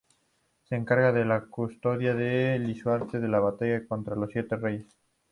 [0.63, 4.97] Se encarga de la custodia de Lisuarte en su batalla contra los siete reyes.